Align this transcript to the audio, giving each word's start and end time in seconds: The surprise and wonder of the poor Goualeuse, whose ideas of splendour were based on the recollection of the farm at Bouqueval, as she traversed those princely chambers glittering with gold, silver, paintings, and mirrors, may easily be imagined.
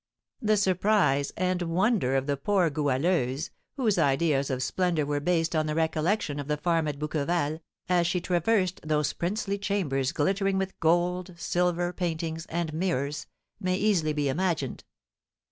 The 0.41 0.57
surprise 0.57 1.31
and 1.37 1.61
wonder 1.61 2.15
of 2.15 2.25
the 2.25 2.35
poor 2.35 2.71
Goualeuse, 2.71 3.51
whose 3.77 3.99
ideas 3.99 4.49
of 4.49 4.63
splendour 4.63 5.05
were 5.05 5.19
based 5.19 5.55
on 5.55 5.67
the 5.67 5.75
recollection 5.75 6.39
of 6.39 6.47
the 6.47 6.57
farm 6.57 6.87
at 6.87 6.97
Bouqueval, 6.97 7.59
as 7.87 8.07
she 8.07 8.19
traversed 8.19 8.81
those 8.83 9.13
princely 9.13 9.59
chambers 9.59 10.11
glittering 10.11 10.57
with 10.57 10.79
gold, 10.79 11.35
silver, 11.37 11.93
paintings, 11.93 12.47
and 12.47 12.73
mirrors, 12.73 13.27
may 13.59 13.75
easily 13.77 14.11
be 14.13 14.27
imagined. 14.27 14.83